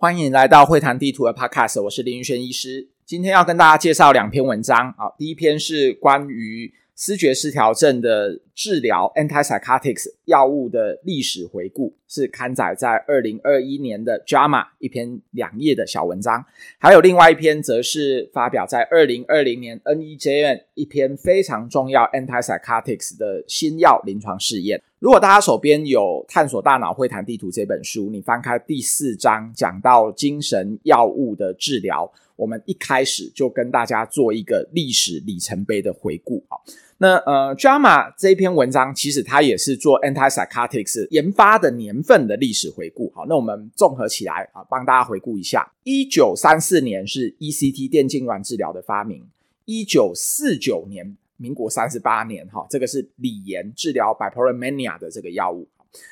[0.00, 2.88] 欢迎来到会谈地图的 Podcast，我是林云轩医师。
[3.04, 16.44] 今天要跟大家介绍两篇文章啊，第一篇是关于思觉失调症的治疗 （antipsychotics） 药物的历史回顾，是刊载在二零二一年的 JAMA 一篇两页的小文章。
[16.78, 24.82] 还有另外一篇，则是发表在二零二零年 NEJM 一篇非常重要 antipsychotics 的新药临床试验。
[24.98, 36.44] 如果大家手边有《探索大脑会谈地图》这本书，你翻开第四章，讲到精神药物的治疗，我们一开始就跟大家做一个历史里程碑的回顾。
[36.48, 36.62] 好，
[37.02, 43.10] 那呃，JAMA 这一篇文章其实它也是做 antipsychotics 研发的年份的历史回顾。
[43.14, 49.24] 好，那我们综合起来啊，帮大家回顾一下：一九三四年是 ECT 电痉挛治疗的发明，
[49.64, 51.16] 一九四九年。
[51.42, 55.66] 民国三十八年，哈，这个是锂盐治疗 bipolar mania 的这个药物。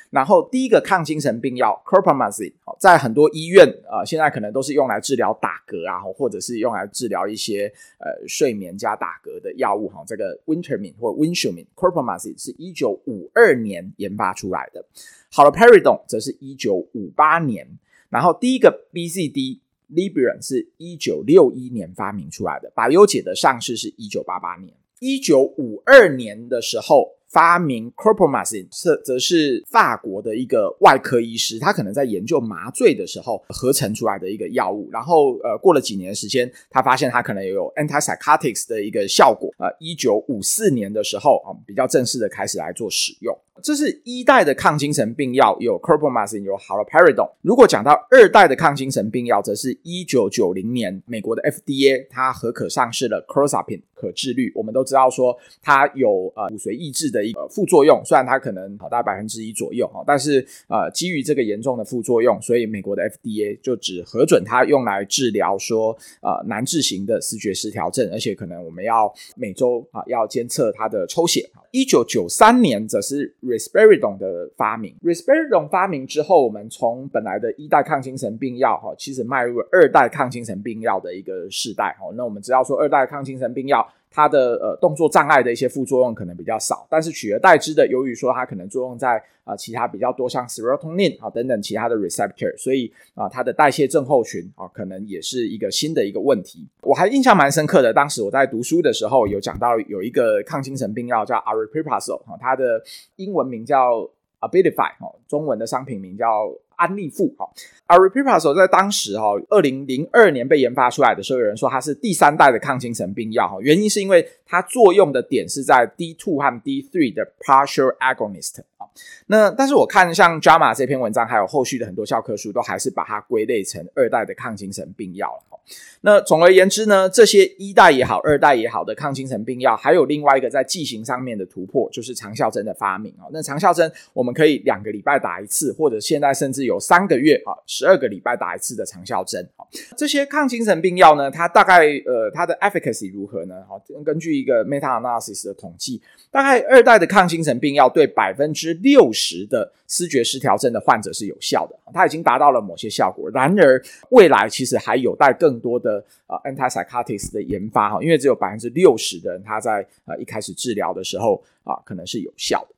[0.09, 10.03] 然后第一个抗精神病药 chlorpromazine，在很多医院啊、呃，现在可能都是用来治疗打嗝啊，或者是用来治疗一些呃睡眠加打嗝的药物哈。
[10.07, 14.83] 这个 Wintermin 或 Winsumin chlorpromazine 是一九五二年研发出来的
[15.31, 17.67] ，haloperidol 则是一九五八年。
[18.09, 19.59] 然后第一个 BZD
[19.93, 24.73] Librium 是一九六一年发明出来的，百忧解的上市是一九八八年。
[24.99, 34.89] 一九五二年的时候，发明 chlorpromazine 是则是法国的一个外科医师，他可能在研究麻醉的时候合成出来的一个药物。
[34.91, 39.49] 然后，呃，过了几年时间，他发现他可能也有 antipsychotics 的一个效果。
[39.57, 43.37] 呃，一九五四年的时候，啊、比较正式的开始来做使用。
[43.61, 47.29] 这是一代的抗精神病药，有 chlorpromazine，有 haloperidol。
[47.41, 54.49] 如果讲到二代的抗精神病药，则是一九九零年美国的 FDA 它核可上市了 clozapine 可治愈。
[54.55, 65.91] 我们都知道说它有呃骨髓抑制的一个副作用，虽然它可能好大百分之一左右哈，但是呃基于这个严重的副作用，所以美国的 FDA 就只核准它用来治疗说
[66.21, 71.49] 呃难治型的视觉失调症，而且可能我们要每周啊要监测它的抽血。
[71.71, 82.07] 一九九三年则是 Risperidone 的发明，Risperidone 发明之后，我们从本来的一代抗精神病药哈，其实迈入了二代抗精神病药的一个世代哈。
[82.15, 83.87] 那我们知道说，二代抗精神病药。
[84.11, 96.67] 它的呃动作障碍的一些副作用可能比较少，但是取而代之的，由于说它可能作用在、呃、其他比较多像 serotonin 啊等等其他的 receptor，所以啊、它的代谢症候群啊可能也是一个新的一个问题。
[96.81, 102.81] 我还印象蛮深刻的，当时我在读书的时候有讲到有一个抗精神病药叫 aripiprazole 啊，它的
[103.17, 104.09] 英文名叫
[104.39, 106.51] Abilify 哈，中文的商品名叫。
[106.79, 107.47] 安利富哈
[107.87, 118.89] ，Aripiprazole 在当时哈，二零零二年被研发出来的时候，有人说它是第三代的抗精神病药哈，原因是因为它作用的点是在 D two 和 D three 的 partial agonist 啊。
[119.27, 125.59] 那但是我看像 JAMA 这篇文章，还有后续的很多教科书，都还是把它归类成二代的抗精神病药了。
[126.01, 133.29] 那总而言之呢，这些一代也好，二代也好的抗精神病药，还有另外一个在剂型上面的突破，就是长效针的发明啊。
[133.31, 139.47] 那长效针我们可以两个礼拜打一次，或者现在甚至有三个月啊，十二个礼拜打一次的长效针。
[139.95, 143.63] 这些抗精神病药呢，它大概呃它的 efficacy 如何呢？
[143.67, 153.29] 好，根据一个 meta analysis 的统计，大概二代的抗精神病药对百分之六十的思觉失调症的患者是有效的，它已经达到了某些效果。
[153.29, 162.75] 然而未来其实还有待更多的呃 antipsychotics 的研发哈，因为只有百分之六十的人他在呃一开始治疗的时候啊可能是有效的。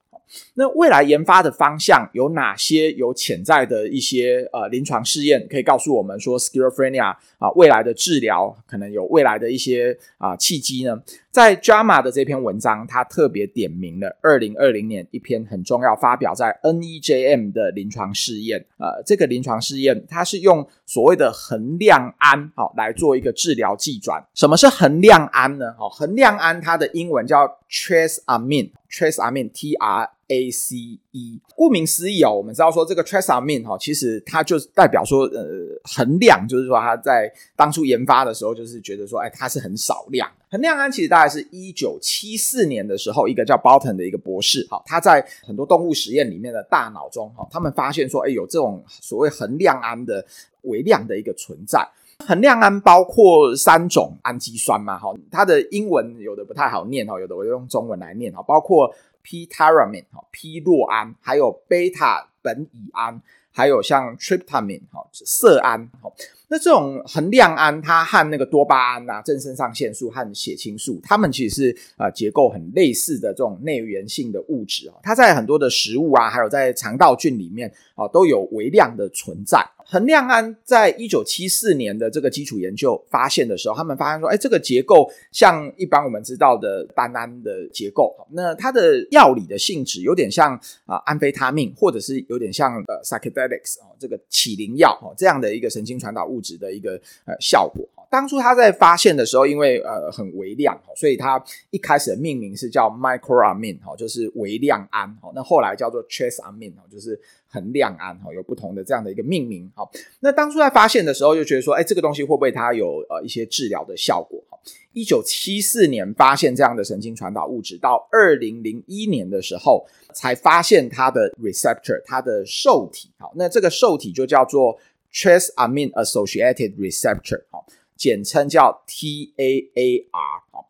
[0.54, 2.92] 那未来研发的方向有哪些？
[2.92, 11.02] 有潜在的一些呃临床试验可以告诉我们说，schizophrenia 啊未来的治疗可能有未来的一些啊契机呢？
[11.32, 18.66] 在 JAMA 的这篇文章，它特别点名了二零二零年一篇很重要发表在 NEJM 的临床试验。
[18.78, 24.22] 呃，这个临床试验它是用所谓的恒量胺好来做一个治疗剂转。
[24.34, 25.74] 什么是恒量胺呢？
[25.78, 30.76] 好，恒量胺它的英文叫 trace amine，trace amine，T R A C
[31.12, 35.46] E，顾名思义哦，我们知道说这个 trazamine 哈，其实它就代表说呃
[35.84, 40.30] 很亮，就是说它在当初研发的时候就是觉得说，哎，它是很少量。
[40.50, 50.26] 恒量胺其实大概是一九七四年的时候，一个叫 Bolton 的一个博士，哈，他在很多动物实验里面的大脑中，哈，他们发现说，哎，有这种所谓恒量胺的
[50.64, 51.88] 微量的一个存在。
[52.22, 58.94] 衡量胺包括三种氨基酸嘛，哈，它的英文有的不太好念，哦，有的我就用中文来念，哈，包括。
[59.24, 63.22] P-tyramine 哈，P 洛胺，还有贝塔苯乙胺，
[63.52, 66.12] 还有像 tryptamine 哈，色胺哈。
[66.52, 79.66] 那这种恒量胺，它和那个多巴胺啊、正肾上腺素和血清素，它们其实是呃结构很类似的这种内源性的物质啊，它在很多的食物啊，还有在肠道菌里面啊，都有微量的存在。
[79.84, 90.54] 恒量胺在一九七四年的这个基础研究发现的时候，他们发现说，哎，这个结构像一般我们知道的单胺的结构，那它的药理的性质有点像
[90.86, 97.88] 啊安非他命，或者是有点像呃 psychedelics 哦，这个启灵药哦这样的一个神经传导物质的一个呃效果。
[98.10, 105.08] 当初他在发现的时候，因为呃很微量，所以他一开始的命名是叫 microamine 哈，就是微量胺。
[105.22, 107.20] 哈那后来叫做 trace amine 就是。
[107.54, 109.86] 恒亮胺哈，有不同的这样的一个命名哈。
[110.22, 114.42] 那当初在发现的时候，就觉得说，哎，这个东西会不会它有呃一些治疗的效果？
[114.50, 114.58] 哈，
[114.94, 123.12] 一九七四年发现这样的神经传导物质，到二零零一年的时候才发现它的 receptor，它的受体。
[123.20, 124.80] 好，那这个受体就叫做
[125.12, 127.66] trace amine associated receptor，好，
[127.96, 130.12] 简称叫 TAAR。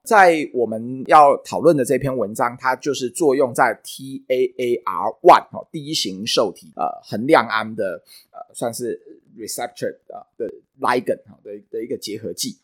[0.04, 9.00] 在我们要讨论的这篇文章，它就是作用在 TAAR one 哈，第一型受体呃恒量胺的呃算是
[9.38, 12.58] receptor 的的 ligand 哈的的一个结合剂。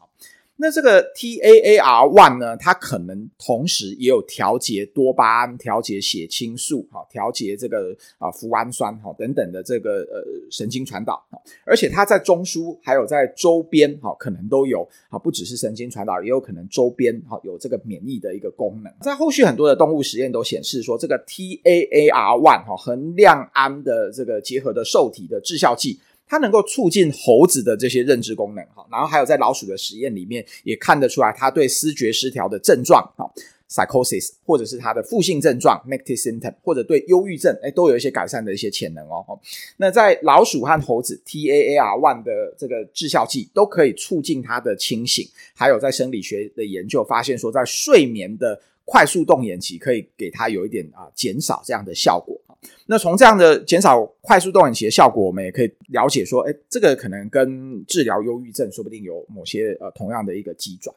[0.60, 11.24] 那这个 TAAR one 呢，它可能同时也有调节多巴胺、调节血清素、哈、调节这个啊脯氨酸哈等等的这个呃神经传导，
[11.64, 18.92] 而且它在中枢还有在周边哈可能都有啊，不只是神经传导，也有可能周边哈有这个免疫的一个功能。
[19.02, 26.00] 在后续很多的动物实验都显示说，这个 TAAR one 哈和亮氨的这个结合的受体的致效剂。
[26.28, 33.26] 它能够促进猴子的这些认知功能，哈，然后还有在老鼠的实验里面也看得出来，它对思觉失调的症状，哈
[33.70, 39.40] ，psychosis，或者是它的负性症状，negative symptom，或者对忧郁症，哎，都有一些改善的一些潜能哦。
[39.78, 45.26] 那在老鼠和猴子，T A A R one 的这个致效剂都可以促进它的清醒，
[45.56, 52.38] 还有在生理学的研究发现说，在睡眠的快速动眼期可以给它有一点啊减少这样的效果。
[52.88, 60.96] 那从这样的减少快速动眼期的效果，我们也可以了解说，哎，这个可能跟治疗忧郁症说不定有某些呃同样的一个机转。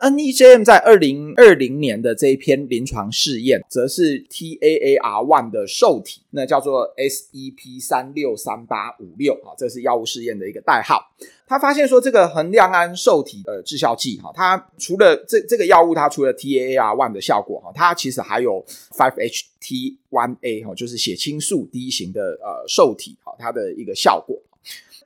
[0.00, 11.12] NEJM 在二零二零年的这一篇临床试验，则是 TAAR1 的受体，那叫做 SEP 三六三八五六啊，这是药物试验的一个代号。
[11.46, 18.64] 他发现说，这个恒量胺受体的致效剂哈，它除了这这个药物，它除了 TAAR1 的效果哈，它其实还有
[18.96, 24.36] 5-HT1A 哈，就是血清素 D 型的呃受体哈，它的一个效果。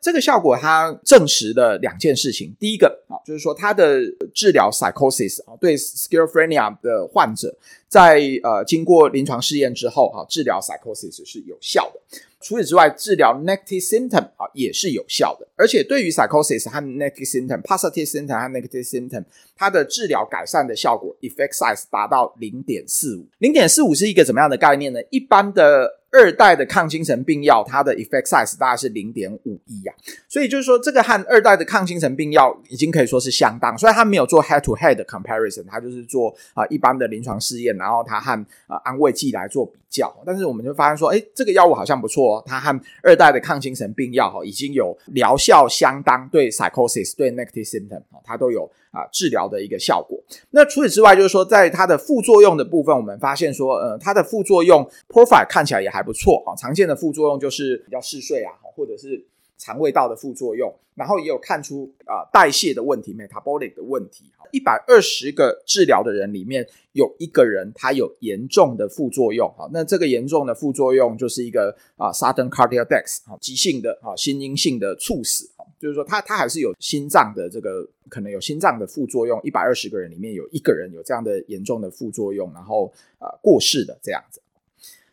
[0.07, 2.55] 这个效果，它证实了两件事情。
[2.61, 4.01] 第一个啊，就是说它的
[4.33, 7.53] 治疗 psychosis 啊，对 schizophrenia 的患者，
[7.89, 12.01] 在呃经过临床试验之后啊，治疗 psychosis 是有效的。
[12.41, 15.49] 除此之外，治疗 negative symptom 啊也是有效的。
[15.57, 19.25] 而且对于 psychosis 和 negative symptom，positive symptom 和 negative symptom，
[19.57, 23.27] 它的治疗改善的效果 effect size 达到零点四五。
[23.39, 25.01] 零点四五是一个怎么样的概念呢？
[25.11, 29.93] 一般的二代的抗精神病药，它的 effect size 大概是零点五一呀，
[30.29, 33.77] 所以就是说，这个和二代的抗精神病药已经可以说是相当。
[33.77, 38.33] 虽然它没有做 head to head 的 comparison，它就是做啊、一般的临床试验，然后它和
[38.67, 40.15] 啊、安慰剂来做比较。
[40.25, 48.71] 但是我们就发现说，哎，这个药物好像不错哦，它和二代的抗精神病药哈已经有疗效相当，对 psychosis 对 negative symptom 它都有。
[48.93, 50.19] 啊，治疗的一个效果。
[50.53, 56.57] 那除此之外，就是说，在它的副作用的部分，我们发现说，呃，它的副作用 profile 看起来也还不错啊。
[56.57, 59.23] 常见的副作用就是比较嗜睡啊，或者是
[59.59, 64.25] 肠胃道的副作用，然后也有看出啊、代谢的问题，metabolic 的问题。
[64.53, 75.51] 一百二十个治疗的人里面有一个人他有严重的副作用啊，那这个严重的副作用就是一个啊 sudden cardiac death 啊，急性的啊心因性的猝死。
[75.79, 84.41] 就是说，他他还是有心脏的这个可能有心脏的副作用，一百二十个人里面有一个人有这样的严重的副作用，然后呃过世的这样子。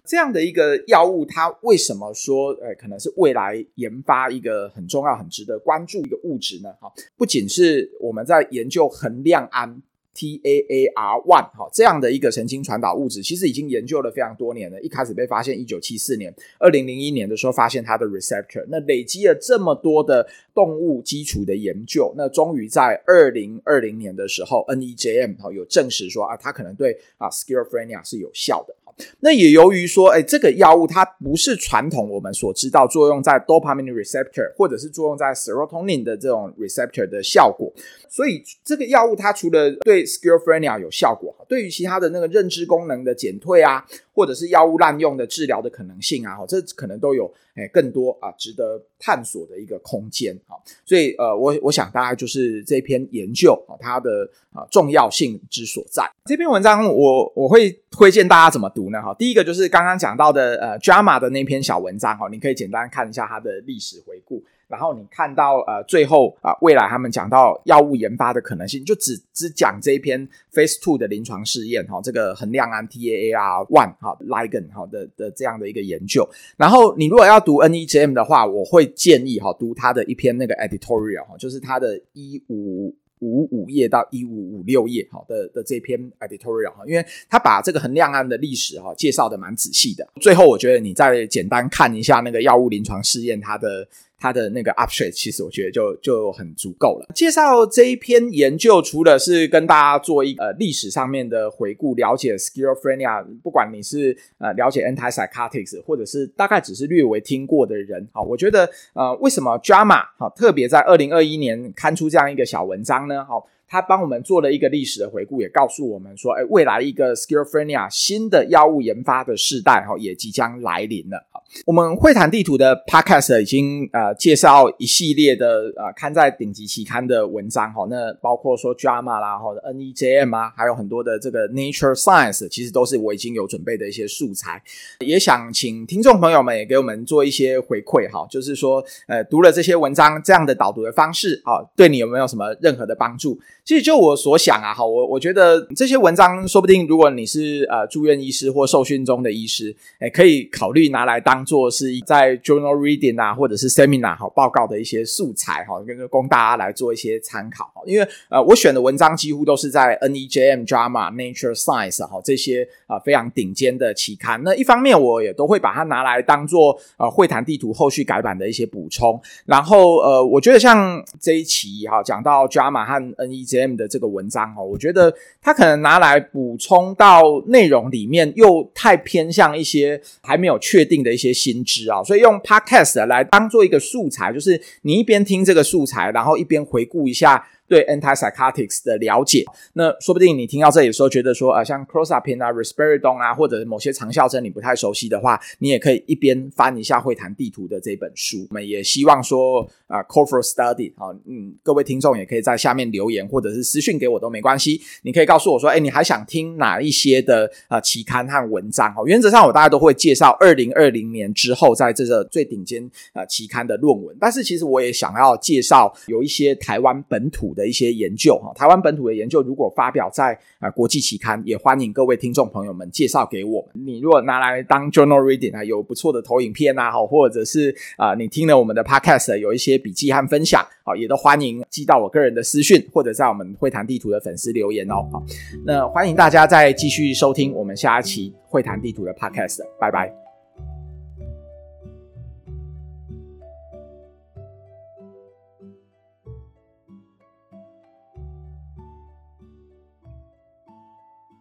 [0.06, 6.74] 这样的一个药物，它为什么说呃可能是未来研发一个很重要、很值得关注一个物质呢？
[6.82, 9.82] 哈，不仅是我们在研究恒量胺。
[10.16, 14.80] TAAR1 哈，这样的一个神经传导物质，其实已经研究了非常多年了。
[14.80, 28.76] 一开始被发现一九七四年，二零零一年的时候发现它的 receptor，那累积了这么多的动物基础的研究，那终于在二零二零年的时候，NEJM 哈有证实说啊，它可能对啊 schizophrenia 是有效的。
[29.22, 37.74] 那也由于说，哎，这个药物它不是传统我们所知道作用在 dopamine receptor 或者是作用在 serotonin 的这种 receptor 的效果，
[38.08, 43.84] 所以这个药物它除了对 schizophrenia 有效果，对于其他的那个认知功能的减退啊，
[44.14, 50.56] 或者是药物滥用的治疗的可能性啊，这可能都有哎更多啊值得探索的一个空间啊。
[50.86, 56.10] 所以呃，我我想大概就是这篇研究啊，它的啊重要性之所在。
[56.24, 59.02] 这篇文章我我会推荐大家怎么读呢？
[59.02, 64.42] 哈，第一个就是刚刚讲到的呃 JAMA 的那篇小文章哈，你可以简单看一下它的历史回顾。
[64.74, 76.28] 然后你看到呃最后啊、未来他们讲到药物研发的可能性，就只只讲这一篇 Phase Two 的临床试验哈、哦，这个恒亮安 TAAR one 哈 ligand 哈的的这样的一个研究。
[76.58, 82.88] 然后你如果要读 NEJM 的话，我会建议哈、哦、读他的一篇那个 editorial 哈，就是他的一五
[83.20, 90.06] 五五页到一五五六页哈的的这篇 editorial 哈，因为他把这个恒亮安的历史哈介绍的蛮仔细的。
[90.20, 93.88] 最后我觉得你再简单看一下那个药物临床试验它的。
[94.24, 97.12] 它的那个 update，其实我觉得就就很足够了。
[97.14, 113.26] 介绍这一篇研究，除了是跟大家做一呃历史上面的回顾，了解 schizophrenia，不管你是呃了解 antipsychotics，或者是大概只是略微听过的人，好，我觉得呃为什么 JAMA 好特别在二零二一年刊出这样一个小文章呢？
[113.26, 113.46] 好。
[113.68, 121.26] 他帮我们做了一个历史的回顾，也告诉我们说，哎，未来一个 schizophrenia 新的药物研发的世代哈，也即将来临了。
[121.66, 134.62] 我们会谈地图的 podcast 已经呃介绍一系列的呃刊在顶级期刊的文章哈，那包括说 JAMA 啦，或者 NEJM 啊，还有很多的这个 Nature Science，其实都是我已经有准备的一些素材，
[135.00, 143.40] 也想请听众朋友们也给我们做一些回馈哈，就是说呃读了这些文章这样的导读的方式啊，对你有没有什么任何的帮助？
[143.66, 157.72] 其实就我所想啊，哈，我我觉得这些文章说不定，如果你是呃住院医师或受训中的医师，诶，可以考虑拿来当做是在 journal reading 啊，或者是 seminar 哈报告的一些素材哈，跟供大家来做一些参考。
[157.86, 164.42] 因为呃我选的文章几乎都是在 NEJM、JAMA、Nature Science 哈这些啊非常顶尖的期刊。
[164.44, 169.18] 那一方面我也都会把它拿来当做呃会谈地图后续改版的一些补充。
[169.46, 187.48] 然后呃我觉得像这一期哈讲到 JAMA 和 NEJM M 的这个文章哦，我觉得他可能拿来补充到内容里面，又太偏向一些还没有确定的一些新知啊，所以用 Podcast 来当做一个素材，就是你一边听这个素材，然后一边回顾一下。
[187.74, 198.46] 对 antipsychotics 的了解，那说不定你听到这里的时候，觉得说，呃，像 clozapine 啊、risperidone 啊，或者某些长效针你不太熟悉的话，你也可以一边翻一下会谈地图的这本书。
[198.52, 204.80] 我们也希望说，啊、call for study 啊，嗯，各位听众也可以在下面留言，或者是私讯给我都没关系。
[205.02, 208.94] 你可以告诉我说，哎，你还想听哪一些的啊、呃、期刊和文章？
[208.96, 217.63] 哦，原则上我大概都会介绍二零二零年之后在这个最顶尖、呃、期刊的论文，但是其实我也想要介绍有一些台湾本土的。
[217.64, 223.86] 的一些研究哈，台湾本土的研究如果发表在啊国际期刊，也欢迎各位听众朋友们介绍给我们。
[223.86, 235.08] 你如果拿来当 journal reading 啊，有不错的投影片啊，或者是啊你听了我们的 podcast 有一些笔记和分享，好，也都欢迎寄到我个人的私讯，或者在我们会谈地图的粉丝留言哦。
[235.12, 235.24] 好，
[235.66, 240.23] 那欢迎大家再继续收听我们下一期会谈地图的 podcast，拜拜。